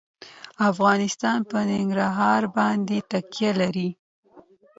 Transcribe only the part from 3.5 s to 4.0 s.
لري.